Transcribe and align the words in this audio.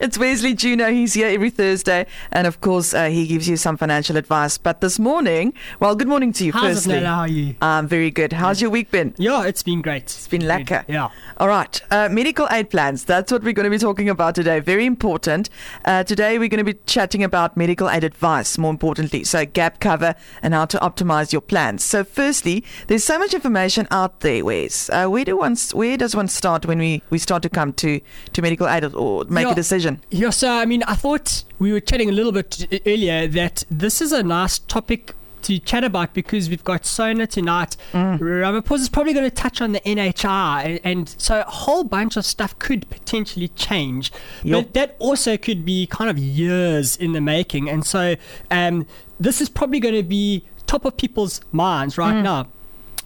It's 0.00 0.16
Wesley 0.16 0.54
Junor. 0.54 0.92
He's 0.92 1.14
here 1.14 1.26
every 1.26 1.50
Thursday. 1.50 2.06
And 2.30 2.46
of 2.46 2.60
course, 2.60 2.94
uh, 2.94 3.06
he 3.08 3.26
gives 3.26 3.48
you 3.48 3.56
some 3.56 3.76
financial 3.76 4.16
advice. 4.16 4.56
But 4.56 4.80
this 4.80 4.96
morning, 5.00 5.54
well, 5.80 5.96
good 5.96 6.06
morning 6.06 6.32
to 6.34 6.44
you, 6.46 6.52
How's 6.52 6.74
firstly. 6.74 6.94
it? 6.98 7.02
How 7.02 7.18
are 7.22 7.26
you? 7.28 7.56
I'm 7.60 7.88
very 7.88 8.12
good. 8.12 8.32
How's 8.32 8.60
your 8.62 8.70
week 8.70 8.92
been? 8.92 9.12
Yeah, 9.18 9.44
it's 9.44 9.64
been 9.64 9.82
great. 9.82 10.04
It's 10.04 10.28
been 10.28 10.42
lekker. 10.42 10.84
Yeah. 10.86 11.08
All 11.38 11.48
right. 11.48 11.82
Uh, 11.90 12.08
medical 12.12 12.46
aid 12.52 12.70
plans. 12.70 13.06
That's 13.06 13.32
what 13.32 13.42
we're 13.42 13.52
going 13.52 13.64
to 13.64 13.70
be 13.70 13.78
talking 13.78 14.08
about 14.08 14.36
today. 14.36 14.60
Very 14.60 14.86
important. 14.86 15.50
Uh, 15.84 16.04
today, 16.04 16.38
we're 16.38 16.48
going 16.48 16.64
to 16.64 16.72
be 16.72 16.78
chatting 16.86 17.24
about 17.24 17.56
medical 17.56 17.90
aid 17.90 18.04
advice, 18.04 18.56
more 18.56 18.70
importantly. 18.70 19.24
So, 19.24 19.46
gap 19.46 19.80
cover 19.80 20.14
and 20.44 20.54
how 20.54 20.66
to 20.66 20.78
optimize 20.78 21.32
your 21.32 21.40
plans. 21.42 21.82
So, 21.82 22.04
firstly, 22.04 22.62
there's 22.86 23.02
so 23.02 23.18
much 23.18 23.34
information 23.34 23.88
out 23.90 24.20
there, 24.20 24.44
Wes. 24.44 24.90
Uh, 24.90 25.08
where, 25.08 25.24
do 25.24 25.38
one, 25.38 25.56
where 25.72 25.96
does 25.96 26.14
one 26.14 26.28
start 26.28 26.66
when 26.66 26.78
we, 26.78 27.02
we 27.10 27.18
start 27.18 27.42
to 27.42 27.48
come 27.48 27.72
to, 27.72 28.00
to 28.34 28.42
medical 28.42 28.68
aid 28.68 28.84
or 28.94 29.24
make 29.24 29.46
Yeah. 29.46 29.50
a 29.50 29.56
decision? 29.56 29.87
Yeah, 30.10 30.30
so 30.30 30.50
I 30.50 30.64
mean, 30.64 30.82
I 30.84 30.94
thought 30.94 31.44
we 31.58 31.72
were 31.72 31.80
chatting 31.80 32.08
a 32.08 32.12
little 32.12 32.32
bit 32.32 32.66
earlier 32.86 33.26
that 33.28 33.64
this 33.70 34.00
is 34.00 34.12
a 34.12 34.22
nice 34.22 34.58
topic 34.58 35.14
to 35.42 35.58
chat 35.60 35.84
about 35.84 36.14
because 36.14 36.48
we've 36.50 36.64
got 36.64 36.84
Sona 36.84 37.26
tonight. 37.26 37.76
Mm. 37.92 38.18
Ramaphosa 38.18 38.80
is 38.80 38.88
probably 38.88 39.12
going 39.12 39.24
to 39.28 39.34
touch 39.34 39.60
on 39.60 39.70
the 39.72 39.80
NHI, 39.80 40.64
and, 40.64 40.80
and 40.84 41.08
so 41.16 41.40
a 41.40 41.50
whole 41.50 41.84
bunch 41.84 42.16
of 42.16 42.24
stuff 42.26 42.58
could 42.58 42.88
potentially 42.90 43.48
change. 43.48 44.10
Yup. 44.42 44.64
But 44.64 44.74
that 44.74 44.96
also 44.98 45.36
could 45.36 45.64
be 45.64 45.86
kind 45.86 46.10
of 46.10 46.18
years 46.18 46.96
in 46.96 47.12
the 47.12 47.20
making, 47.20 47.68
and 47.70 47.86
so 47.86 48.16
um, 48.50 48.86
this 49.20 49.40
is 49.40 49.48
probably 49.48 49.78
going 49.80 49.94
to 49.94 50.02
be 50.02 50.44
top 50.66 50.84
of 50.84 50.96
people's 50.96 51.40
minds 51.52 51.96
right 51.96 52.14
Mm. 52.16 52.22
now. 52.24 52.48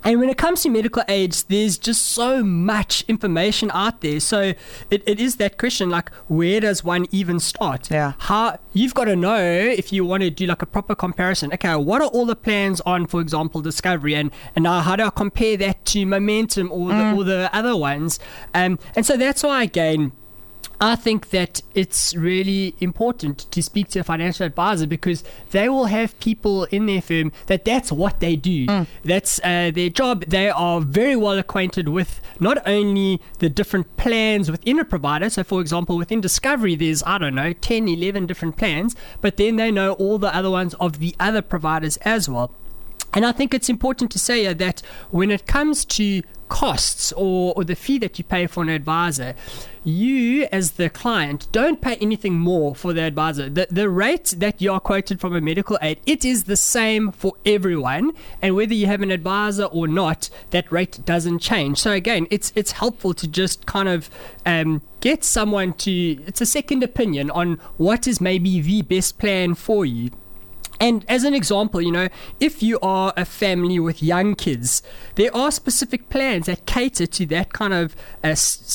And 0.05 0.21
when 0.21 0.29
it 0.29 0.37
comes 0.37 0.63
to 0.63 0.71
medical 0.71 1.03
aids, 1.09 1.45
there's 1.45 1.79
just 1.79 2.07
so 2.07 2.43
much 2.43 3.05
information 3.09 3.71
out 3.73 4.01
there. 4.01 4.21
So 4.21 4.55
it, 4.91 5.03
it 5.07 5.21
is 5.21 5.37
that 5.37 5.59
question 5.59 5.91
like, 5.91 6.13
where 6.29 6.61
does 6.61 6.83
one 6.83 7.07
even 7.11 7.39
start? 7.41 7.91
Yeah. 7.91 8.15
How 8.19 8.59
you've 8.73 8.95
got 8.95 9.05
to 9.05 9.17
know 9.17 9.39
if 9.39 9.93
you 9.93 10.05
want 10.05 10.23
to 10.23 10.31
do 10.31 10.47
like 10.47 10.63
a 10.63 10.67
proper 10.67 10.95
comparison. 10.95 11.53
Okay, 11.53 11.75
what 11.77 12.03
are 12.03 12.09
all 12.09 12.27
the 12.27 12.37
plans 12.37 12.81
on, 12.83 13.07
for 13.07 13.21
example, 13.21 13.61
Discovery, 13.61 14.15
and 14.15 14.31
and 14.57 14.65
now 14.65 14.81
how 14.81 14.97
do 14.97 15.05
I 15.05 15.11
compare 15.11 15.57
that 15.59 15.85
to 15.87 16.05
Momentum 16.05 16.73
or 16.73 16.89
the, 16.89 17.15
or 17.17 17.25
the 17.25 17.51
other 17.53 17.77
ones? 17.77 18.19
Um, 18.55 18.79
and 18.97 19.07
so 19.07 19.17
that's 19.17 19.43
why 19.43 19.63
again. 19.63 20.13
I 20.81 20.97
think 20.97 21.31
that 21.31 21.63
it's 21.75 22.15
really 22.17 22.75
important 22.81 23.51
to 23.53 23.63
speak 23.63 23.89
to 23.91 24.01
a 24.01 24.05
financial 24.05 24.45
advisor 24.45 24.87
because 24.87 25.23
they 25.51 25.69
will 25.69 25.87
have 25.87 26.19
people 26.19 26.65
in 26.65 26.87
their 26.87 27.01
firm 27.01 27.31
that 27.47 27.65
that's 27.65 27.93
what 27.93 28.21
they 28.21 28.37
do. 28.37 28.67
That's 29.05 29.39
uh, 29.45 29.71
their 29.73 29.91
job. 29.91 30.25
They 30.27 30.51
are 30.51 30.81
very 30.81 31.15
well 31.17 31.39
acquainted 31.39 31.89
with 31.89 32.21
not 32.41 32.67
only 32.67 33.21
the 33.39 33.49
different 33.49 33.97
plans 33.97 34.51
within 34.51 34.79
a 34.81 34.85
provider. 34.85 35.31
So, 35.31 35.45
for 35.45 35.61
example, 35.61 35.97
within 35.97 36.21
Discovery, 36.21 36.75
there's, 36.75 37.03
I 37.05 37.19
don't 37.19 37.35
know, 37.35 37.53
10, 37.53 37.89
11 37.89 38.27
different 38.27 38.57
plans, 38.57 38.97
but 39.21 39.37
then 39.37 39.57
they 39.57 39.71
know 39.71 39.93
all 39.93 40.19
the 40.19 40.35
other 40.35 40.51
ones 40.51 40.75
of 40.75 40.99
the 40.99 41.15
other 41.21 41.43
providers 41.43 41.97
as 41.99 42.29
well. 42.29 42.53
And 43.15 43.27
I 43.27 43.33
think 43.33 43.53
it's 43.53 43.69
important 43.69 44.11
to 44.13 44.19
say 44.19 44.47
uh, 44.47 44.55
that 44.55 44.81
when 45.11 45.31
it 45.31 45.47
comes 45.47 45.85
to 45.85 46.23
costs 46.49 47.13
or, 47.13 47.55
or 47.57 47.65
the 47.65 47.75
fee 47.75 47.99
that 47.99 48.19
you 48.19 48.25
pay 48.25 48.47
for 48.47 48.63
an 48.63 48.69
advisor, 48.69 49.35
you 49.85 50.47
as 50.53 50.73
the 50.73 50.91
client 50.91 51.49
don't 51.51 51.81
pay 51.81 51.97
anything 51.97 52.35
more 52.39 52.75
for 52.75 52.93
the 52.93 53.01
advisor. 53.03 53.49
The, 53.49 53.69
the 53.71 53.89
rate 53.89 54.35
that 54.37 54.61
you 54.61 54.71
are 54.71 54.79
quoted 54.81 55.19
from 55.19 55.35
a 55.35 55.41
medical 55.41 55.79
aid, 55.81 56.01
it 56.05 56.27
is 56.27 56.45
the 56.45 56.57
same 56.57 57.11
for 57.11 57.33
everyone. 57.47 58.13
And 58.43 58.55
whether 58.55 58.75
you 58.75 58.87
have 58.87 59.01
an 59.01 59.11
advisor 59.11 59.65
or 59.65 59.89
not, 59.89 60.29
that 60.51 60.71
rate 60.71 61.01
doesn't 61.07 61.39
change. 61.39 61.79
So 61.79 61.93
again, 61.93 62.27
it's 62.31 62.53
it's 62.55 62.73
helpful 62.73 63.15
to 63.15 63.27
just 63.27 63.65
kind 63.65 63.89
of 63.89 64.11
um, 64.45 64.83
get 65.01 65.25
someone 65.25 65.73
to, 65.75 65.91
it's 66.27 66.41
a 66.41 66.47
second 66.47 66.83
opinion 66.83 67.31
on 67.31 67.55
what 67.77 68.07
is 68.07 68.21
maybe 68.21 68.61
the 68.61 68.83
best 68.83 69.19
plan 69.19 69.55
for 69.55 69.87
you. 69.87 70.11
And 70.81 71.05
as 71.09 71.25
an 71.25 71.35
example, 71.35 71.81
you 71.81 71.93
know, 71.93 72.09
if 72.41 72.63
you 72.63 72.79
are 72.81 73.13
a 73.17 73.25
family 73.25 73.79
with 73.79 74.03
young 74.03 74.35
kids, 74.35 74.83
there 75.15 75.35
are 75.37 75.51
specific 75.51 76.09
plans 76.09 76.47
that 76.47 76.67
cater 76.67 77.07
to 77.07 77.27
that 77.27 77.53
kind 77.53 77.73
of 77.73 77.95
uh, 78.25 78.35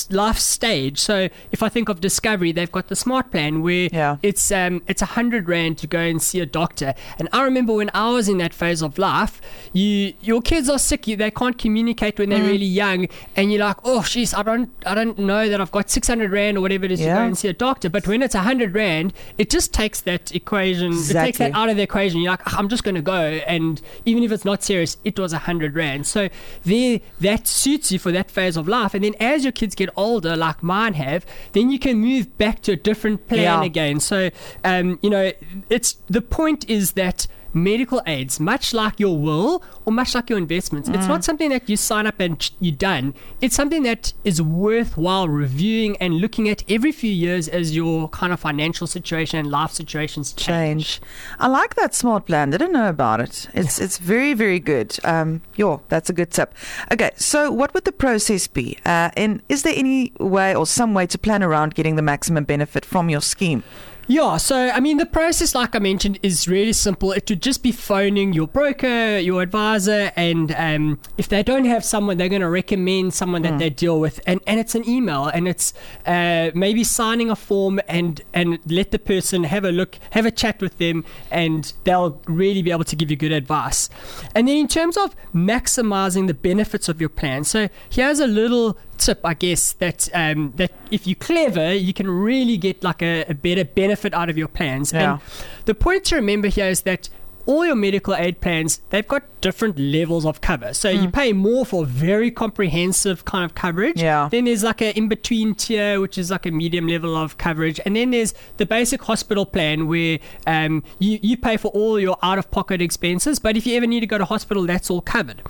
life 0.09 0.37
stage. 0.39 0.99
So 0.99 1.27
if 1.51 1.61
I 1.61 1.69
think 1.69 1.89
of 1.89 1.99
Discovery, 1.99 2.51
they've 2.51 2.71
got 2.71 2.87
the 2.87 2.95
smart 2.95 3.31
plan 3.31 3.61
where 3.61 3.89
Yeah. 3.91 4.17
it's 4.23 4.51
um 4.51 4.81
it's 4.87 5.01
a 5.01 5.05
hundred 5.17 5.49
rand 5.49 5.77
to 5.79 5.87
go 5.87 5.99
and 5.99 6.21
see 6.21 6.39
a 6.39 6.45
doctor. 6.45 6.93
And 7.19 7.27
I 7.33 7.43
remember 7.43 7.73
when 7.73 7.89
I 7.93 8.09
was 8.11 8.29
in 8.29 8.37
that 8.37 8.53
phase 8.53 8.81
of 8.81 8.97
life, 8.97 9.41
you 9.73 10.13
your 10.21 10.41
kids 10.41 10.69
are 10.69 10.79
sick, 10.79 11.07
you, 11.07 11.15
they 11.17 11.31
can't 11.31 11.57
communicate 11.57 12.19
when 12.19 12.29
they're 12.29 12.37
Mm. 12.37 12.47
really 12.47 12.65
young, 12.65 13.07
and 13.35 13.51
you're 13.51 13.65
like, 13.65 13.77
oh, 13.83 13.99
jeez, 14.01 14.37
I 14.37 14.43
don't 14.43 14.69
I 14.85 14.93
don't 14.95 15.17
know 15.17 15.49
that 15.49 15.59
I've 15.59 15.71
got 15.71 15.89
six 15.89 16.07
hundred 16.07 16.31
rand 16.31 16.57
or 16.57 16.61
whatever 16.61 16.85
it 16.85 16.91
is 16.91 16.99
to 16.99 17.05
Yeah. 17.05 17.17
go 17.17 17.25
and 17.25 17.37
see 17.37 17.47
a 17.47 17.53
doctor. 17.53 17.89
But 17.89 18.07
when 18.07 18.21
it's 18.21 18.35
a 18.35 18.41
hundred 18.43 18.73
rand, 18.75 19.13
it 19.37 19.49
just 19.49 19.73
takes 19.73 20.01
that 20.01 20.33
equation, 20.35 20.93
it 20.93 21.13
takes 21.13 21.39
that 21.39 21.53
out 21.53 21.69
of 21.69 21.75
the 21.77 21.83
equation. 21.87 22.21
You're 22.21 22.31
like, 22.31 22.41
"Ah, 22.47 22.55
I'm 22.59 22.69
just 22.69 22.83
going 22.83 22.95
to 22.95 23.01
go, 23.01 23.21
and 23.55 23.81
even 24.05 24.23
if 24.23 24.31
it's 24.31 24.45
not 24.45 24.63
serious, 24.63 24.97
it 25.03 25.17
was 25.19 25.33
a 25.33 25.39
hundred 25.49 25.75
rand. 25.75 26.05
So 26.07 26.29
there, 26.63 26.99
that 27.21 27.47
suits 27.47 27.91
you 27.91 27.99
for 27.99 28.11
that 28.11 28.29
phase 28.29 28.55
of 28.57 28.67
life. 28.67 28.93
And 28.93 29.03
then 29.05 29.15
as 29.19 29.43
your 29.45 29.51
kids 29.51 29.73
get 29.75 29.89
older, 29.95 30.35
like 30.35 30.61
mine 30.61 30.93
have, 30.95 31.25
then 31.53 31.69
you 31.71 31.79
can 31.79 31.97
move 31.99 32.25
back 32.37 32.61
to 32.63 32.73
a 32.73 32.75
different 32.75 33.27
plan 33.27 33.39
Yeah. 33.61 33.63
again. 33.63 33.99
So, 33.99 34.29
um, 34.63 34.99
you 35.01 35.09
know, 35.09 35.31
it's 35.69 35.97
the 36.07 36.21
point 36.21 36.69
is 36.69 36.91
that 36.93 37.27
medical 37.53 38.01
aids, 38.05 38.39
much 38.39 38.73
like 38.73 38.99
your 38.99 39.17
will 39.17 39.63
or 39.85 39.93
much 39.93 40.15
like 40.15 40.29
your 40.29 40.37
investments, 40.37 40.89
it's 40.89 41.07
not 41.07 41.23
something 41.23 41.49
that 41.49 41.69
you 41.69 41.77
sign 41.77 42.07
up 42.07 42.19
and 42.19 42.51
you're 42.59 42.75
done. 42.75 43.13
It's 43.41 43.55
something 43.55 43.83
that 43.83 44.13
is 44.23 44.41
worthwhile 44.41 45.27
reviewing 45.27 45.97
and 45.97 46.15
looking 46.15 46.49
at 46.49 46.63
every 46.69 46.91
few 46.91 47.11
years 47.11 47.47
as 47.47 47.75
your 47.75 48.09
kind 48.09 48.33
of 48.33 48.39
financial 48.39 48.87
situation 48.87 49.39
and 49.39 49.49
life 49.49 49.71
situations 49.71 50.33
change. 50.33 50.99
change. 50.99 51.01
I 51.39 51.47
like 51.47 51.75
that 51.75 51.93
smart 51.93 52.25
plan. 52.25 52.53
I 52.53 52.57
didn't 52.57 52.73
know 52.73 52.89
about 52.89 53.19
it. 53.19 53.47
It's 53.53 53.79
it's 53.79 53.97
very 53.97 54.33
very 54.33 54.59
good. 54.59 54.97
Um, 55.03 55.41
yo, 55.55 55.81
that's 55.89 56.09
a 56.09 56.13
good 56.13 56.31
tip. 56.31 56.53
Okay, 56.91 57.11
so 57.15 57.51
what 57.51 57.73
would 57.73 57.85
the 57.85 57.91
process 57.91 58.47
be? 58.47 58.77
Uh, 58.85 59.11
and 59.15 59.41
is 59.49 59.63
there 59.63 59.73
any 59.75 60.11
way 60.19 60.55
or 60.55 60.65
some 60.65 60.93
way 60.93 61.07
to 61.07 61.17
plan 61.17 61.43
around 61.43 61.75
getting 61.75 61.95
the 61.95 62.01
maximum 62.01 62.43
benefit 62.43 62.85
from 62.85 63.09
your 63.09 63.21
scheme? 63.21 63.63
Yeah, 64.09 64.37
so 64.37 64.69
I 64.69 64.79
mean, 64.79 64.97
the 64.97 65.05
process, 65.05 65.53
like 65.53 65.75
I 65.75 65.79
mentioned, 65.79 66.17
is 66.23 66.47
really 66.47 66.71
simple. 66.71 67.11
It 67.11 67.29
would 67.29 67.41
just 67.41 67.61
be 67.61 67.73
phoning 67.73 68.31
your 68.31 68.47
broker, 68.47 69.17
your 69.17 69.41
advisor, 69.41 70.13
and 70.15 70.53
um, 70.53 70.99
if 71.17 71.27
they 71.27 71.43
don't 71.43 71.65
have 71.65 71.83
someone, 71.83 72.15
they're 72.15 72.29
going 72.29 72.41
to 72.41 72.49
recommend 72.49 73.13
someone 73.13 73.41
that 73.41 73.59
they 73.59 73.69
deal 73.69 73.99
with, 73.99 74.21
and, 74.25 74.39
and 74.47 74.61
it's 74.61 74.75
an 74.75 74.87
email, 74.87 75.27
and 75.27 75.45
it's 75.45 75.73
uh, 76.05 76.51
maybe 76.55 76.85
signing 76.85 77.29
a 77.29 77.35
form 77.35 77.81
and 77.89 78.21
and 78.33 78.59
let 78.65 78.91
the 78.91 78.99
person 78.99 79.43
have 79.43 79.65
a 79.65 79.71
look, 79.73 79.99
have 80.11 80.25
a 80.25 80.31
chat 80.31 80.61
with 80.61 80.77
them, 80.77 81.03
and 81.29 81.73
they'll 81.83 82.21
really 82.27 82.61
be 82.61 82.71
able 82.71 82.85
to 82.85 82.95
give 82.95 83.11
you 83.11 83.17
good 83.17 83.33
advice. 83.33 83.89
And 84.33 84.47
then 84.47 84.55
in 84.55 84.67
terms 84.69 84.95
of 84.95 85.17
maximizing 85.35 86.27
the 86.27 86.33
benefits 86.33 86.87
of 86.87 87.01
your 87.01 87.09
plan, 87.09 87.43
so 87.43 87.67
here's 87.89 88.21
a 88.21 88.27
little 88.27 88.77
tip, 88.97 89.19
I 89.23 89.33
guess 89.33 89.73
that 89.73 90.07
um, 90.13 90.53
that 90.55 90.71
if 90.91 91.05
you're 91.05 91.15
clever, 91.15 91.73
you 91.73 91.93
can 91.93 92.09
really 92.09 92.55
get 92.55 92.83
like 92.83 93.01
a, 93.01 93.25
a 93.25 93.33
better 93.33 93.65
benefit 93.65 93.96
out 94.13 94.29
of 94.29 94.37
your 94.37 94.47
plans. 94.47 94.93
Yeah. 94.93 95.13
And 95.13 95.21
the 95.65 95.75
point 95.75 96.05
to 96.05 96.15
remember 96.15 96.47
here 96.47 96.67
is 96.67 96.81
that 96.83 97.09
all 97.47 97.65
your 97.65 97.75
medical 97.75 98.13
aid 98.13 98.41
plans 98.41 98.81
they've 98.89 99.07
got 99.07 99.23
different 99.39 99.79
levels 99.79 100.25
of 100.25 100.41
cover. 100.41 100.73
So 100.73 100.89
you 100.89 101.09
pay 101.09 101.31
more 101.31 101.65
for 101.65 101.85
very 101.85 102.29
comprehensive 102.29 103.23
kind 103.23 103.45
of 103.45 103.55
coverage. 103.55 104.01
Yeah. 104.01 104.27
Then 104.29 104.45
there's 104.45 104.63
like 104.63 104.81
an 104.81 104.93
in 104.95 105.07
between 105.07 105.55
tier, 105.55 106.01
which 106.01 106.17
is 106.17 106.29
like 106.29 106.45
a 106.45 106.51
medium 106.51 106.87
level 106.87 107.15
of 107.15 107.37
coverage, 107.37 107.79
and 107.85 107.95
then 107.95 108.11
there's 108.11 108.33
the 108.57 108.65
basic 108.65 109.01
hospital 109.03 109.45
plan 109.45 109.87
where 109.87 110.19
um, 110.45 110.83
you 110.99 111.19
you 111.21 111.37
pay 111.37 111.55
for 111.55 111.69
all 111.69 111.99
your 111.99 112.17
out 112.21 112.37
of 112.37 112.51
pocket 112.51 112.81
expenses, 112.81 113.39
but 113.39 113.55
if 113.55 113.65
you 113.65 113.77
ever 113.77 113.87
need 113.87 114.01
to 114.01 114.07
go 114.07 114.17
to 114.17 114.25
hospital, 114.25 114.65
that's 114.65 114.89
all 114.89 115.01
covered. 115.01 115.41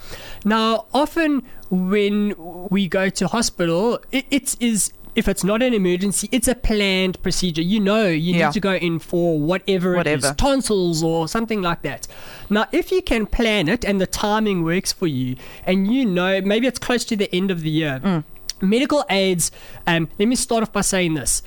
Now, 0.46 0.85
often 0.94 1.44
when 1.69 2.35
we 2.69 2.88
go 2.88 3.09
to 3.09 3.28
hospital, 3.28 4.00
it, 4.12 4.25
it 4.29 4.56
is 4.62 4.94
if 5.17 5.28
it's 5.28 5.44
not 5.44 5.61
an 5.61 5.73
emergency, 5.73 6.29
it's 6.31 6.47
a 6.47 6.55
planned 6.55 7.22
procedure. 7.23 7.61
You 7.61 7.79
know, 7.81 8.05
you 8.07 8.35
Yeah. 8.35 8.45
need 8.47 8.53
to 8.53 8.59
go 8.61 8.75
in 8.75 8.99
for 8.99 9.37
whatever, 9.40 9.93
it 9.96 9.97
Whatever. 9.97 10.28
is, 10.28 10.34
tonsils 10.37 11.03
or 11.03 11.28
something 11.28 11.61
like 11.61 11.81
that. 11.81 12.08
Now, 12.49 12.67
if 12.72 12.91
you 12.91 13.02
can 13.02 13.25
plan 13.25 13.67
it 13.67 13.84
and 13.84 13.99
the 13.99 14.08
timing 14.08 14.64
works 14.64 14.91
for 14.93 15.08
you, 15.08 15.35
and 15.66 15.91
you 15.93 16.05
know 16.05 16.40
maybe 16.41 16.67
it's 16.67 16.79
close 16.79 17.03
to 17.05 17.16
the 17.17 17.34
end 17.35 17.49
of 17.52 17.61
the 17.61 17.69
year, 17.69 17.99
Mm. 18.03 18.23
medical 18.61 19.03
aids. 19.09 19.52
Um, 19.85 20.08
let 20.19 20.28
me 20.28 20.35
start 20.35 20.61
off 20.64 20.72
by 20.72 20.81
saying 20.81 21.16
this. 21.16 21.41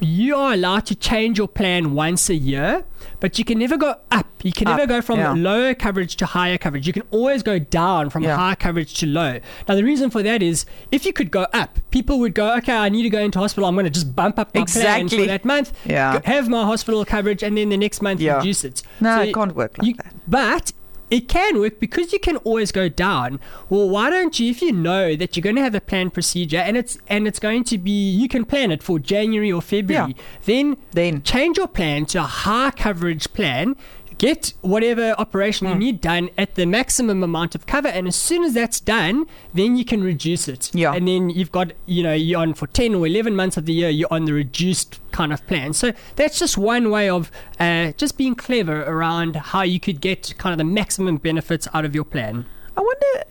You 0.00 0.36
are 0.36 0.52
allowed 0.54 0.86
to 0.86 0.94
change 0.94 1.38
your 1.38 1.48
plan 1.48 1.92
once 1.94 2.28
a 2.30 2.34
year, 2.34 2.84
but 3.20 3.38
you 3.38 3.44
can 3.44 3.58
never 3.58 3.76
go 3.76 3.96
up. 4.12 4.26
You 4.44 4.52
can 4.52 4.66
never 4.66 4.86
go 4.86 5.00
from 5.02 5.18
yeah. 5.18 5.32
lower 5.32 5.74
coverage 5.74 6.14
to 6.16 6.26
higher 6.26 6.56
coverage. 6.58 6.86
You 6.86 6.92
can 6.92 7.02
always 7.10 7.42
go 7.42 7.58
down 7.58 8.10
from 8.10 8.22
Yeah. 8.22 8.36
high 8.36 8.54
coverage 8.54 8.94
to 9.00 9.06
low. 9.06 9.40
Now, 9.68 9.74
the 9.74 9.82
reason 9.82 10.10
for 10.10 10.22
that 10.22 10.42
is 10.42 10.66
if 10.92 11.04
you 11.04 11.12
could 11.12 11.30
go 11.32 11.46
up, 11.52 11.80
people 11.90 12.20
would 12.20 12.34
go, 12.34 12.54
okay, 12.58 12.76
I 12.76 12.88
need 12.88 13.02
to 13.02 13.10
go 13.10 13.18
into 13.18 13.38
hospital. 13.40 13.68
I'm 13.68 13.74
going 13.74 13.84
to 13.86 13.90
just 13.90 14.14
bump 14.14 14.38
up 14.38 14.54
my 14.54 14.64
plan 14.64 15.08
for 15.08 15.26
that 15.26 15.44
month, 15.44 15.72
Yeah. 15.84 16.20
have 16.24 16.48
my 16.48 16.64
hospital 16.64 17.04
coverage, 17.04 17.42
and 17.42 17.56
then 17.58 17.70
the 17.70 17.76
next 17.76 18.00
month 18.00 18.20
Yeah. 18.20 18.36
reduce 18.36 18.64
it. 18.64 18.82
No, 19.00 19.16
So 19.16 19.22
it 19.22 19.34
can't 19.34 19.56
work 19.56 19.78
like 19.78 19.86
you- 19.88 19.94
that. 19.94 20.14
But 20.28 20.72
it 21.10 21.28
can 21.28 21.58
work 21.58 21.80
because 21.80 22.12
you 22.12 22.18
can 22.20 22.36
always 22.38 22.70
go 22.72 22.88
down. 22.88 23.40
Well, 23.70 23.88
why 23.88 24.10
don't 24.10 24.38
you, 24.38 24.50
if 24.50 24.60
you 24.62 24.72
know 24.72 25.16
that 25.16 25.36
you're 25.36 25.42
going 25.42 25.56
to 25.56 25.62
have 25.62 25.74
a 25.74 25.80
planned 25.80 26.12
procedure 26.14 26.58
and 26.58 26.76
it's 26.76 26.98
and 27.08 27.26
it's 27.26 27.38
going 27.38 27.64
to 27.64 27.78
be, 27.78 27.90
you 28.10 28.28
can 28.28 28.44
plan 28.44 28.70
it 28.70 28.82
for 28.82 28.98
January 28.98 29.50
or 29.50 29.62
February, 29.62 30.14
Yeah. 30.16 30.22
then 30.44 30.76
Then. 30.92 31.22
change 31.22 31.56
your 31.58 31.68
plan 31.68 32.06
to 32.06 32.18
a 32.18 32.22
high 32.22 32.70
coverage 32.72 33.32
plan. 33.32 33.76
Get 34.18 34.52
whatever 34.62 35.14
operation 35.16 35.66
Hmm. 35.68 35.74
you 35.74 35.78
need 35.78 36.00
done 36.00 36.30
at 36.36 36.56
the 36.56 36.66
maximum 36.66 37.22
amount 37.22 37.54
of 37.54 37.66
cover, 37.66 37.86
and 37.88 38.08
as 38.08 38.16
soon 38.16 38.42
as 38.42 38.52
that's 38.52 38.80
done, 38.80 39.26
then 39.54 39.76
you 39.76 39.84
can 39.84 40.02
reduce 40.02 40.48
it. 40.48 40.70
Yeah. 40.74 40.92
And 40.92 41.06
then 41.06 41.30
you've 41.30 41.52
got, 41.52 41.72
you 41.86 42.02
know, 42.02 42.14
you're 42.14 42.40
on 42.40 42.54
for 42.54 42.66
10 42.66 42.96
or 42.96 43.06
11 43.06 43.36
months 43.36 43.56
of 43.56 43.64
the 43.66 43.72
year, 43.72 43.88
you're 43.90 44.12
on 44.12 44.24
the 44.24 44.32
reduced 44.32 44.98
kind 45.12 45.32
of 45.32 45.46
plan. 45.46 45.72
So 45.72 45.92
that's 46.16 46.38
just 46.38 46.58
one 46.58 46.90
way 46.90 47.08
of 47.08 47.30
uh, 47.60 47.92
just 47.92 48.18
being 48.18 48.34
clever 48.34 48.82
around 48.82 49.36
how 49.36 49.62
you 49.62 49.78
could 49.78 50.00
get 50.00 50.34
kind 50.36 50.52
of 50.52 50.58
the 50.58 50.64
maximum 50.64 51.18
benefits 51.18 51.68
out 51.72 51.84
of 51.84 51.94
your 51.94 52.04
plan. 52.04 52.44
I 52.76 52.80
wonder. 52.80 53.24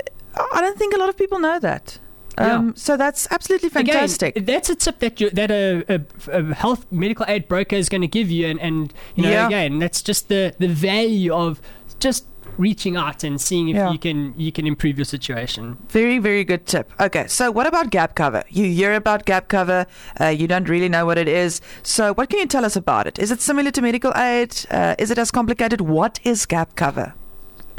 I 0.53 0.61
don't 0.61 0.77
think 0.77 0.93
a 0.93 0.97
lot 0.97 1.09
of 1.09 1.17
people 1.17 1.39
know 1.39 1.59
that. 1.59 1.99
Um, 2.37 2.75
So 2.75 2.97
that's 2.97 3.27
absolutely 3.31 3.69
fantastic. 3.69 4.35
Again, 4.35 4.45
that's 4.45 4.69
a 4.69 4.75
tip 4.75 4.99
that 4.99 5.19
you, 5.19 5.29
that 5.31 5.51
a, 5.51 5.83
a, 5.89 6.01
a 6.31 6.53
health 6.53 6.85
medical 6.91 7.25
aid 7.27 7.47
broker 7.47 7.75
is 7.75 7.89
going 7.89 8.01
to 8.01 8.07
give 8.07 8.29
you, 8.29 8.47
and, 8.47 8.59
and 8.59 8.93
you 9.15 9.23
know, 9.23 9.31
Yeah. 9.31 9.47
again, 9.47 9.79
that's 9.79 10.01
just 10.01 10.27
the, 10.29 10.53
the 10.59 10.67
value 10.67 11.33
of 11.33 11.61
just 11.99 12.25
reaching 12.57 12.95
out 12.97 13.23
and 13.23 13.39
seeing 13.39 13.69
if 13.69 13.75
Yeah. 13.75 13.91
you 13.91 13.99
can 13.99 14.33
you 14.37 14.51
can 14.51 14.65
improve 14.65 14.97
your 14.97 15.05
situation. 15.05 15.77
Very, 15.89 16.17
very 16.17 16.43
good 16.43 16.65
tip. 16.65 16.91
Okay, 16.99 17.27
so 17.27 17.51
what 17.51 17.67
about 17.67 17.89
gap 17.91 18.15
cover? 18.15 18.43
You 18.49 18.65
hear 18.71 18.93
about 18.93 19.25
gap 19.25 19.47
cover, 19.47 19.85
uh, 20.19 20.27
you 20.27 20.47
don't 20.47 20.67
really 20.69 20.89
know 20.89 21.05
what 21.05 21.17
it 21.17 21.27
is. 21.27 21.61
So, 21.83 22.13
what 22.13 22.29
can 22.29 22.39
you 22.39 22.47
tell 22.47 22.65
us 22.65 22.75
about 22.75 23.05
it? 23.05 23.19
Is 23.19 23.29
it 23.31 23.41
similar 23.41 23.69
to 23.71 23.81
medical 23.81 24.11
aid? 24.15 24.55
Uh, 24.71 24.95
is 24.97 25.11
it 25.11 25.17
as 25.19 25.29
complicated? 25.31 25.81
What 25.81 26.19
is 26.23 26.45
gap 26.47 26.75
cover? 26.75 27.13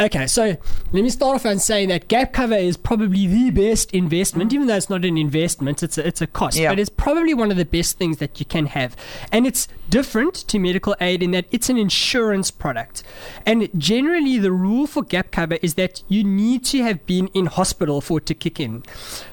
Okay, 0.00 0.29
so 0.29 0.56
let 0.93 1.03
me 1.03 1.11
start 1.11 1.35
off 1.35 1.47
on 1.47 1.59
saying 1.59 1.89
that 1.89 2.06
gap 2.06 2.33
cover 2.33 2.55
is 2.55 2.77
probably 2.77 3.27
the 3.27 3.50
best 3.50 3.93
investment, 3.93 4.53
even 4.53 4.69
though 4.69 4.77
it's 4.77 4.89
not 4.89 5.05
an 5.05 5.19
investment, 5.19 5.83
it's 5.83 5.99
a, 5.99 6.06
it's 6.06 6.21
a 6.21 6.27
cost. 6.29 6.56
Yeah. 6.56 6.71
But 6.71 6.79
it's 6.79 6.89
probably 6.89 7.35
one 7.35 7.50
of 7.50 7.56
the 7.56 7.65
best 7.65 7.99
things 7.99 8.19
that 8.19 8.39
you 8.39 8.47
can 8.47 8.67
have. 8.67 8.95
And 9.33 9.45
it's 9.45 9.67
different 9.91 10.35
to 10.35 10.59
medical 10.61 10.95
aid 11.00 11.23
in 11.23 11.33
that 11.33 11.47
it's 11.50 11.69
an 11.69 11.79
insurance 11.79 12.53
product. 12.53 13.03
And 13.45 13.69
generally, 13.77 14.39
the 14.39 14.53
rule 14.53 14.87
for 14.87 15.03
gap 15.03 15.33
cover 15.33 15.59
is 15.62 15.75
that 15.75 16.03
you 16.06 16.23
need 16.23 16.65
to 16.67 16.83
have 16.83 17.05
been 17.06 17.27
in 17.29 17.47
hospital 17.47 18.00
for 18.00 18.19
it 18.19 18.27
to 18.27 18.35
kick 18.35 18.61
in. 18.61 18.85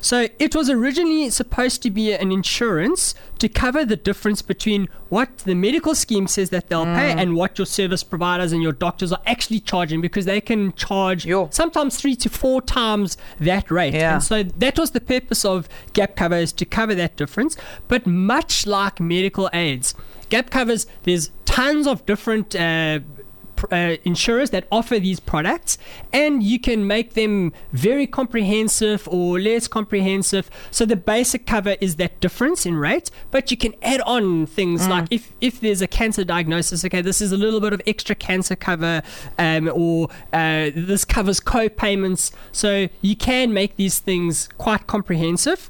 So 0.01 0.29
it 0.39 0.55
was 0.55 0.69
originally 0.69 1.29
supposed 1.29 1.83
to 1.83 1.91
be 1.91 2.11
an 2.11 2.31
insurance 2.31 3.13
to 3.37 3.49
cover 3.49 3.85
the 3.85 3.97
difference 3.97 4.41
between 4.41 4.87
what 5.09 5.39
the 5.39 5.53
medical 5.53 5.93
scheme 5.93 6.27
says 6.27 6.49
that 6.49 6.69
they'll 6.69 6.85
pay 6.85 7.13
mm. 7.13 7.17
and 7.17 7.35
what 7.35 7.57
your 7.57 7.65
service 7.65 8.03
providers 8.03 8.51
and 8.51 8.63
your 8.63 8.71
doctors 8.71 9.11
are 9.11 9.21
actually 9.25 9.59
charging 9.59 10.01
because 10.01 10.25
they 10.25 10.41
can 10.41 10.54
charge 10.73 11.25
Yo. 11.25 11.49
sometimes 11.51 11.97
three 11.97 12.15
to 12.15 12.29
four 12.29 12.61
times 12.61 13.17
that 13.39 13.69
rate. 13.69 13.93
Yeah. 13.93 14.15
And 14.15 14.23
so 14.23 14.43
that 14.43 14.77
was 14.77 14.91
the 14.91 15.01
purpose 15.01 15.45
of 15.45 15.67
gap 15.93 16.15
cover 16.15 16.35
is 16.35 16.53
to 16.53 16.65
cover 16.65 16.95
that 16.95 17.15
difference. 17.15 17.57
But 17.87 18.05
much 18.05 18.65
like 18.65 18.99
medical 18.99 19.49
aids, 19.53 19.93
gap 20.29 20.49
covers, 20.49 20.87
there's 21.03 21.31
tons 21.45 21.87
of 21.87 22.05
different 22.05 22.55
uh, 22.55 22.99
uh, 23.71 23.97
insurers 24.03 24.49
that 24.51 24.67
offer 24.71 24.99
these 24.99 25.19
products, 25.19 25.77
and 26.11 26.43
you 26.43 26.59
can 26.59 26.87
make 26.87 27.13
them 27.13 27.53
very 27.71 28.07
comprehensive 28.07 29.07
or 29.07 29.39
less 29.39 29.67
comprehensive. 29.67 30.49
So 30.71 30.85
the 30.85 30.95
basic 30.95 31.45
cover 31.45 31.75
is 31.81 31.95
that 31.97 32.19
difference 32.19 32.65
in 32.65 32.75
rate, 32.75 33.11
but 33.31 33.51
you 33.51 33.57
can 33.57 33.73
add 33.81 34.01
on 34.01 34.45
things 34.45 34.87
like 34.87 35.07
if 35.11 35.33
if 35.41 35.59
there's 35.59 35.81
a 35.81 35.87
cancer 35.87 36.23
diagnosis, 36.23 36.83
okay, 36.85 37.01
this 37.01 37.21
is 37.21 37.31
a 37.31 37.37
little 37.37 37.59
bit 37.59 37.73
of 37.73 37.81
extra 37.85 38.15
cancer 38.15 38.55
cover, 38.55 39.01
um, 39.37 39.69
or 39.73 40.09
uh, 40.33 40.71
this 40.75 41.05
covers 41.05 41.39
co-payments. 41.39 42.31
So 42.51 42.87
you 43.01 43.15
can 43.15 43.53
make 43.53 43.75
these 43.75 43.99
things 43.99 44.49
quite 44.57 44.87
comprehensive. 44.87 45.69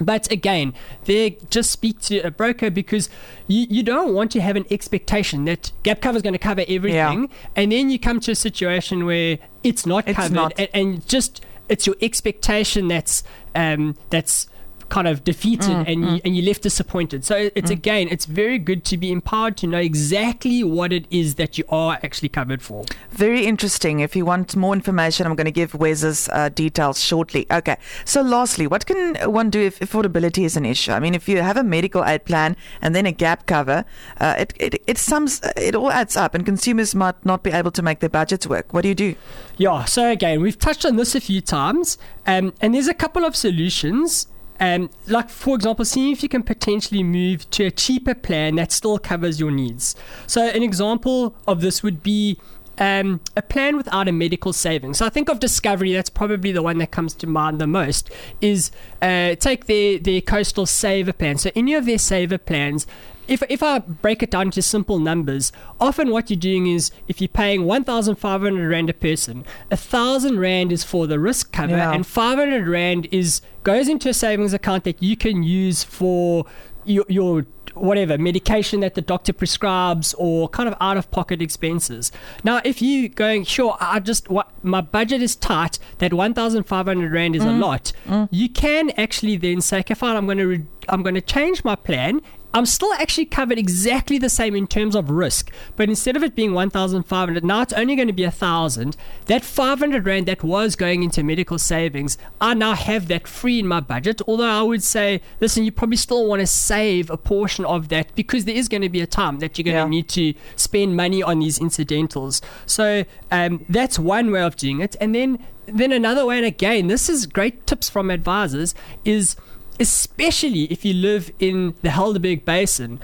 But 0.00 0.30
again, 0.32 0.72
they 1.04 1.38
just 1.50 1.70
speak 1.70 2.00
to 2.02 2.20
a 2.20 2.30
broker 2.30 2.70
because 2.70 3.10
you, 3.46 3.66
you 3.68 3.82
don't 3.82 4.14
want 4.14 4.30
to 4.32 4.40
have 4.40 4.56
an 4.56 4.64
expectation 4.70 5.44
that 5.44 5.72
gap 5.82 6.00
cover 6.00 6.16
is 6.16 6.22
going 6.22 6.32
to 6.32 6.38
cover 6.38 6.64
everything, 6.66 7.28
and 7.54 7.72
then 7.72 7.90
you 7.90 7.98
come 7.98 8.20
to 8.20 8.32
a 8.32 8.34
situation 8.36 9.04
where 9.04 9.38
it's 9.62 9.84
not 9.84 10.08
It's 10.08 10.16
covered, 10.16 10.32
not. 10.32 10.52
And, 10.58 10.68
and 10.72 11.06
just 11.08 11.44
it's 11.68 11.86
your 11.86 11.96
expectation 12.00 12.88
that's 12.88 13.22
um, 13.54 13.94
that's 14.10 14.48
kind 14.90 15.08
of 15.08 15.24
defeated 15.24 15.70
Mm, 15.70 15.84
and 15.86 16.04
you 16.04 16.20
and 16.24 16.36
you're 16.36 16.46
left 16.46 16.62
disappointed. 16.62 17.24
So 17.24 17.50
it's 17.54 17.70
again, 17.70 18.08
it's 18.10 18.26
very 18.26 18.58
good 18.58 18.84
to 18.84 18.96
be 18.96 19.10
empowered 19.10 19.56
to 19.58 19.66
know 19.66 19.78
exactly 19.78 20.62
what 20.64 20.92
it 20.92 21.06
is 21.10 21.36
that 21.36 21.58
you 21.58 21.64
are 21.68 21.98
actually 22.02 22.28
covered 22.28 22.62
for. 22.62 22.84
Very 23.10 23.46
interesting. 23.46 24.00
If 24.00 24.16
you 24.16 24.24
want 24.24 24.56
more 24.56 24.74
information, 24.74 25.26
I'm 25.26 25.36
going 25.36 25.46
to 25.46 25.50
give 25.52 25.74
Wes's 25.74 26.28
uh, 26.28 26.48
details 26.48 27.02
shortly. 27.02 27.46
Okay. 27.50 27.76
So, 28.04 28.22
lastly, 28.22 28.66
what 28.66 28.86
can 28.86 29.16
one 29.30 29.50
do 29.50 29.60
if 29.60 29.78
affordability 29.80 30.44
is 30.44 30.56
an 30.56 30.66
issue? 30.66 30.92
I 30.92 31.00
mean, 31.00 31.14
if 31.14 31.28
you 31.28 31.42
have 31.42 31.56
a 31.56 31.64
medical 31.64 32.04
aid 32.04 32.24
plan 32.24 32.56
and 32.82 32.94
then 32.94 33.06
a 33.06 33.12
gap 33.12 33.46
cover, 33.46 33.84
uh, 34.20 34.34
it, 34.38 34.54
it 34.58 34.82
it 34.86 34.98
sums 34.98 35.40
it 35.56 35.74
all 35.74 35.90
adds 35.90 36.16
up, 36.16 36.34
and 36.34 36.44
consumers 36.44 36.94
might 36.94 37.24
not 37.24 37.42
be 37.42 37.50
able 37.50 37.70
to 37.72 37.82
make 37.82 38.00
their 38.00 38.10
budgets 38.10 38.46
work. 38.46 38.72
What 38.72 38.82
do 38.82 38.88
you 38.88 38.94
do? 38.94 39.14
Yeah, 39.56 39.84
so 39.84 40.10
again, 40.10 40.40
we've 40.40 40.58
touched 40.58 40.84
on 40.86 40.96
this 40.96 41.14
a 41.14 41.20
few 41.20 41.40
times, 41.40 41.98
um, 42.26 42.52
and 42.60 42.74
there's 42.74 42.88
a 42.88 42.94
couple 42.94 43.24
of 43.24 43.36
solutions. 43.36 44.26
Um, 44.60 44.90
like, 45.06 45.30
for 45.30 45.54
example, 45.54 45.84
seeing 45.84 46.12
if 46.12 46.22
you 46.22 46.28
can 46.28 46.42
potentially 46.42 47.02
move 47.02 47.48
to 47.50 47.64
a 47.64 47.70
cheaper 47.70 48.14
plan 48.14 48.56
that 48.56 48.70
still 48.70 48.98
covers 48.98 49.40
your 49.40 49.50
needs. 49.50 49.96
So, 50.26 50.46
an 50.46 50.62
example 50.62 51.34
of 51.48 51.62
this 51.62 51.82
would 51.82 52.02
be 52.02 52.38
um, 52.78 53.20
a 53.36 53.42
plan 53.42 53.76
without 53.76 54.06
a 54.06 54.12
medical 54.12 54.52
savings. 54.52 54.98
So, 54.98 55.06
I 55.06 55.08
think 55.08 55.30
of 55.30 55.40
Discovery, 55.40 55.94
that's 55.94 56.10
probably 56.10 56.52
the 56.52 56.62
one 56.62 56.76
that 56.78 56.90
comes 56.90 57.14
to 57.14 57.26
mind 57.26 57.58
the 57.58 57.66
most, 57.66 58.10
is 58.42 58.70
uh, 59.00 59.34
take 59.36 59.64
their, 59.64 59.98
their 59.98 60.20
coastal 60.20 60.66
saver 60.66 61.14
plan. 61.14 61.38
So, 61.38 61.50
any 61.56 61.74
of 61.74 61.86
their 61.86 61.98
saver 61.98 62.38
plans, 62.38 62.86
if, 63.30 63.42
if 63.48 63.62
I 63.62 63.78
break 63.78 64.22
it 64.22 64.32
down 64.32 64.48
into 64.48 64.60
simple 64.60 64.98
numbers, 64.98 65.52
often 65.80 66.10
what 66.10 66.28
you're 66.28 66.36
doing 66.36 66.66
is 66.66 66.90
if 67.06 67.20
you're 67.20 67.28
paying 67.28 67.64
1,500 67.64 68.68
Rand 68.68 68.90
a 68.90 68.92
person, 68.92 69.44
a 69.70 69.76
thousand 69.76 70.40
Rand 70.40 70.72
is 70.72 70.82
for 70.82 71.06
the 71.06 71.18
risk 71.18 71.52
cover, 71.52 71.76
Yeah. 71.76 71.92
and 71.92 72.06
500 72.06 72.66
Rand 72.66 73.06
is 73.12 73.40
goes 73.62 73.88
into 73.88 74.08
a 74.08 74.14
savings 74.14 74.52
account 74.52 74.84
that 74.84 75.02
you 75.02 75.16
can 75.16 75.42
use 75.42 75.84
for 75.84 76.44
your, 76.84 77.04
your 77.08 77.46
whatever 77.74 78.18
medication 78.18 78.80
that 78.80 78.94
the 78.94 79.00
doctor 79.00 79.32
prescribes 79.32 80.12
or 80.14 80.48
kind 80.48 80.68
of 80.68 80.74
out 80.80 80.96
of 80.96 81.10
pocket 81.10 81.40
expenses. 81.40 82.10
Now, 82.42 82.60
if 82.64 82.82
you 82.82 83.08
going, 83.08 83.44
sure, 83.44 83.76
I 83.80 84.00
just 84.00 84.28
what 84.28 84.50
my 84.64 84.80
budget 84.80 85.22
is 85.22 85.36
tight, 85.36 85.78
that 85.98 86.12
1,500 86.12 87.12
Rand 87.12 87.36
is 87.36 87.44
a 87.44 87.48
mm. 87.48 87.60
lot, 87.60 87.92
mm. 88.06 88.28
you 88.32 88.48
can 88.48 88.90
actually 88.90 89.36
then 89.36 89.60
say, 89.60 89.80
okay, 89.80 89.94
fine, 89.94 90.16
I'm 90.16 90.26
going 90.26 90.38
to 90.38 90.46
re- 90.46 90.66
I'm 90.88 91.02
going 91.02 91.14
to 91.14 91.20
change 91.20 91.62
my 91.62 91.76
plan 91.76 92.20
I'm 92.52 92.66
still 92.66 92.92
actually 92.94 93.26
covered 93.26 93.58
exactly 93.58 94.18
the 94.18 94.28
same 94.28 94.56
in 94.56 94.66
terms 94.66 94.96
of 94.96 95.08
risk, 95.10 95.52
but 95.76 95.88
instead 95.88 96.16
of 96.16 96.24
it 96.24 96.34
being 96.34 96.52
1,500, 96.52 97.44
now 97.44 97.62
it's 97.62 97.72
only 97.74 97.94
going 97.94 98.08
to 98.08 98.12
be 98.12 98.24
a 98.24 98.30
thousand. 98.30 98.96
That 99.26 99.44
500 99.44 100.04
rand 100.04 100.26
that 100.26 100.42
was 100.42 100.74
going 100.74 101.04
into 101.04 101.22
medical 101.22 101.58
savings, 101.58 102.18
I 102.40 102.54
now 102.54 102.74
have 102.74 103.06
that 103.08 103.28
free 103.28 103.60
in 103.60 103.68
my 103.68 103.78
budget. 103.78 104.20
Although 104.26 104.50
I 104.50 104.62
would 104.62 104.82
say, 104.82 105.20
listen, 105.40 105.64
you 105.64 105.70
probably 105.70 105.96
still 105.96 106.26
want 106.26 106.40
to 106.40 106.46
save 106.46 107.08
a 107.08 107.16
portion 107.16 107.64
of 107.64 107.88
that 107.90 108.14
because 108.16 108.46
there 108.46 108.56
is 108.56 108.68
going 108.68 108.82
to 108.82 108.88
be 108.88 109.00
a 109.00 109.06
time 109.06 109.38
that 109.38 109.56
you're 109.56 109.64
going 109.64 109.76
Yeah. 109.76 109.84
to 109.84 109.90
need 109.90 110.08
to 110.08 110.34
spend 110.56 110.96
money 110.96 111.22
on 111.22 111.38
these 111.38 111.58
incidentals. 111.58 112.42
So 112.66 113.04
um, 113.30 113.64
that's 113.68 113.96
one 113.98 114.32
way 114.32 114.42
of 114.42 114.56
doing 114.56 114.80
it, 114.80 114.96
and 115.00 115.14
then 115.14 115.38
then 115.66 115.92
another 115.92 116.26
way, 116.26 116.36
and 116.38 116.46
again, 116.46 116.88
this 116.88 117.08
is 117.08 117.26
great 117.26 117.64
tips 117.64 117.88
from 117.88 118.10
advisors, 118.10 118.74
is 119.04 119.36
especially 119.80 120.64
if 120.64 120.84
you 120.84 120.94
live 120.94 121.32
in 121.38 121.74
the 121.82 121.88
Helderberg 121.88 122.44
Basin. 122.44 123.00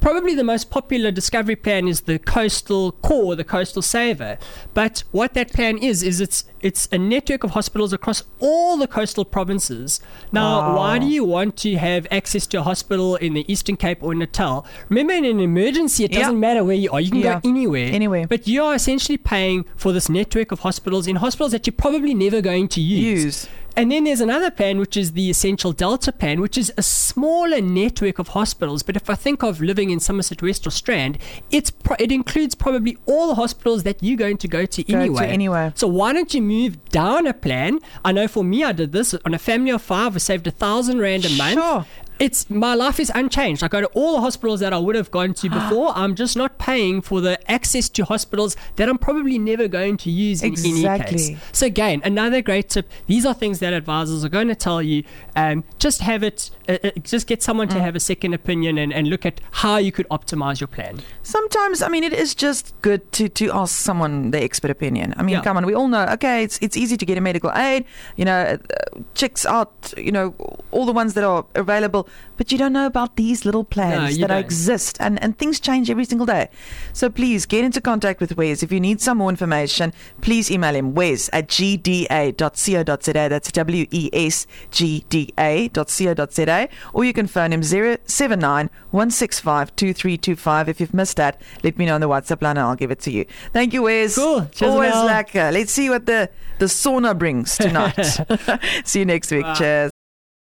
Probably 0.00 0.34
the 0.34 0.42
most 0.44 0.70
popular 0.70 1.12
discovery 1.12 1.54
plan 1.54 1.86
is 1.86 2.00
the 2.02 2.18
coastal 2.18 2.92
core, 2.92 3.36
the 3.36 3.44
coastal 3.44 3.80
saver. 3.80 4.38
But 4.72 5.04
what 5.12 5.34
that 5.34 5.52
plan 5.52 5.78
is 5.78 6.02
is 6.02 6.20
it's 6.20 6.44
it's 6.60 6.88
a 6.90 6.98
network 6.98 7.44
of 7.44 7.50
hospitals 7.50 7.92
across 7.92 8.24
all 8.40 8.76
the 8.76 8.88
coastal 8.88 9.24
provinces. 9.24 10.00
Now, 10.32 10.74
why 10.76 10.98
do 10.98 11.06
you 11.06 11.22
want 11.22 11.56
to 11.58 11.76
have 11.76 12.08
access 12.10 12.46
to 12.48 12.58
a 12.58 12.62
hospital 12.62 13.14
in 13.16 13.34
the 13.34 13.44
Eastern 13.52 13.76
Cape 13.76 14.02
or 14.02 14.14
Natal? 14.14 14.66
Remember, 14.88 15.12
in 15.12 15.26
an 15.26 15.38
emergency, 15.38 16.04
it 16.04 16.12
doesn't 16.12 16.40
matter 16.40 16.64
where 16.64 16.74
you 16.74 16.90
are; 16.90 17.00
you 17.00 17.10
can 17.12 17.20
Yeah. 17.20 17.40
go 17.40 17.48
anywhere. 17.48 17.88
Anywhere. 17.92 18.26
But 18.26 18.48
you 18.48 18.64
are 18.64 18.74
essentially 18.74 19.18
paying 19.18 19.64
for 19.76 19.92
this 19.92 20.08
network 20.08 20.50
of 20.50 20.60
hospitals 20.60 21.06
in 21.06 21.16
hospitals 21.16 21.52
that 21.52 21.66
you're 21.68 21.72
probably 21.86 22.14
never 22.14 22.40
going 22.40 22.66
to 22.68 22.80
use. 22.80 23.24
Use. 23.24 23.48
And 23.76 23.90
then 23.90 24.04
there's 24.04 24.20
another 24.20 24.50
plan, 24.50 24.78
which 24.78 24.96
is 24.96 25.12
the 25.12 25.30
Essential 25.30 25.72
Delta 25.72 26.12
plan, 26.12 26.40
which 26.40 26.56
is 26.56 26.72
a 26.76 26.82
smaller 26.82 27.60
network 27.60 28.18
of 28.18 28.28
hospitals. 28.28 28.82
But 28.82 28.96
if 28.96 29.10
I 29.10 29.14
think 29.16 29.42
of 29.42 29.60
living 29.60 29.90
in 29.90 29.98
Somerset 30.00 30.42
West 30.42 30.66
or 30.66 30.70
Strand, 30.70 31.18
it's 31.50 31.70
pro- 31.70 31.96
it 31.98 32.12
includes 32.12 32.54
probably 32.54 32.96
all 33.06 33.26
the 33.28 33.34
hospitals 33.34 33.82
that 33.82 34.02
you're 34.02 34.16
going 34.16 34.36
to 34.38 34.48
go 34.48 34.64
to 34.64 34.82
Go 34.84 34.92
to 34.92 34.96
anyway. 35.00 35.26
anyway. 35.26 35.72
So 35.74 35.88
why 35.88 36.12
don't 36.12 36.32
you 36.32 36.42
move 36.42 36.84
down 36.90 37.26
a 37.26 37.34
plan? 37.34 37.80
I 38.04 38.12
know 38.12 38.28
for 38.28 38.44
me, 38.44 38.62
I 38.62 38.72
did 38.72 38.92
this 38.92 39.14
on 39.24 39.34
a 39.34 39.38
family 39.38 39.70
of 39.72 39.82
five. 39.82 40.14
I 40.14 40.18
saved 40.18 40.46
a 40.46 40.50
thousand 40.52 41.00
rand 41.00 41.24
a 41.24 41.30
month. 41.30 41.54
Sure. 41.54 41.86
It's 42.18 42.48
my 42.48 42.74
life 42.74 43.00
is 43.00 43.10
unchanged. 43.14 43.62
I 43.64 43.68
go 43.68 43.80
to 43.80 43.86
all 43.88 44.14
the 44.14 44.20
hospitals 44.20 44.60
that 44.60 44.72
I 44.72 44.78
would 44.78 44.94
have 44.94 45.10
gone 45.10 45.34
to 45.34 45.48
before. 45.50 45.92
I'm 45.96 46.14
just 46.14 46.36
not 46.36 46.58
paying 46.58 47.00
for 47.02 47.20
the 47.20 47.38
access 47.50 47.88
to 47.90 48.04
hospitals 48.04 48.56
that 48.76 48.88
I'm 48.88 48.98
probably 48.98 49.38
never 49.38 49.66
going 49.68 49.96
to 49.98 50.10
use 50.10 50.42
in 50.42 50.54
any 50.64 51.02
case. 51.04 51.30
So 51.52 51.66
again, 51.66 52.00
another 52.04 52.40
great 52.42 52.68
tip. 52.70 52.88
These 53.06 53.26
are 53.26 53.34
things 53.34 53.58
that 53.58 53.72
advisors 53.72 54.24
are 54.24 54.28
going 54.28 54.48
to 54.48 54.54
tell 54.54 54.80
you. 54.80 55.02
Um, 55.34 55.64
just 55.78 56.00
have 56.02 56.22
it. 56.22 56.50
Uh, 56.68 56.78
uh, 56.84 56.90
just 57.02 57.26
get 57.26 57.42
someone 57.42 57.68
Mm. 57.68 57.72
to 57.72 57.80
have 57.80 57.96
a 57.96 58.00
second 58.00 58.34
opinion 58.34 58.78
and, 58.78 58.92
and 58.92 59.08
look 59.08 59.24
at 59.26 59.40
how 59.50 59.76
you 59.78 59.90
could 59.92 60.08
optimize 60.08 60.60
your 60.60 60.68
plan. 60.68 61.00
Sometimes, 61.22 61.82
I 61.82 61.88
mean, 61.88 62.04
it 62.04 62.12
is 62.12 62.34
just 62.34 62.74
good 62.82 63.10
to, 63.12 63.28
to 63.30 63.50
ask 63.52 63.74
someone 63.76 64.30
the 64.30 64.42
expert 64.42 64.70
opinion. 64.70 65.14
I 65.16 65.22
mean, 65.22 65.34
Yeah. 65.36 65.42
come 65.42 65.56
on, 65.56 65.66
we 65.66 65.74
all 65.74 65.88
know. 65.88 66.04
Okay, 66.12 66.42
it's 66.44 66.58
it's 66.60 66.76
easy 66.76 66.96
to 66.96 67.04
get 67.06 67.18
a 67.18 67.20
medical 67.20 67.50
aid. 67.54 67.84
You 68.16 68.24
know, 68.24 68.38
uh, 68.58 69.00
checks 69.14 69.44
out. 69.46 69.92
You 69.96 70.12
know, 70.12 70.34
all 70.70 70.86
the 70.86 70.92
ones 70.92 71.14
that 71.14 71.24
are 71.24 71.44
available, 71.54 72.03
but 72.36 72.50
you 72.52 72.58
don't 72.58 72.72
know 72.72 72.86
about 72.86 73.16
these 73.16 73.44
little 73.44 73.64
plans 73.64 74.18
you 74.18 74.26
that 74.26 74.38
exist, 74.38 74.96
and 75.00 75.22
and 75.22 75.38
things 75.38 75.60
change 75.60 75.90
every 75.90 76.04
single 76.04 76.26
day. 76.26 76.48
So 76.92 77.10
please 77.10 77.46
get 77.46 77.64
into 77.64 77.80
contact 77.80 78.20
with 78.20 78.36
Wes 78.36 78.62
if 78.62 78.72
you 78.72 78.80
need 78.80 79.00
some 79.00 79.18
more 79.18 79.30
information. 79.30 79.92
Please 80.20 80.50
email 80.50 80.74
him 80.74 80.94
Wes 80.94 81.30
at 81.32 81.48
gda.co.za. 81.48 83.12
That's 83.28 83.52
W 83.52 83.86
E 83.90 84.10
S 84.12 84.46
G 84.70 85.04
D 85.08 85.32
A.co.za, 85.38 86.68
or 86.92 87.04
you 87.04 87.12
can 87.12 87.26
phone 87.26 87.52
him 87.52 87.62
079 87.62 88.70
165 88.90 89.76
2325. 89.76 90.68
If 90.68 90.80
you've 90.80 90.94
missed 90.94 91.16
that, 91.16 91.40
let 91.62 91.78
me 91.78 91.86
know 91.86 91.94
on 91.94 92.00
the 92.00 92.08
WhatsApp 92.08 92.42
line 92.42 92.56
and 92.56 92.66
I'll 92.66 92.76
give 92.76 92.90
it 92.90 93.00
to 93.00 93.10
you. 93.10 93.24
Thank 93.52 93.72
you, 93.72 93.82
Wes. 93.82 94.16
Cool. 94.16 94.46
Cheers, 94.52 94.70
Always 94.70 94.94
lekker. 94.94 95.52
Let's 95.52 95.72
see 95.72 95.90
what 95.90 96.06
the, 96.06 96.30
the 96.58 96.68
Sona 96.68 97.14
brings 97.14 97.56
tonight. 97.56 98.20
see 98.84 99.00
you 99.00 99.04
next 99.04 99.30
week. 99.30 99.42
Bye. 99.42 99.54
Cheers. 99.54 99.93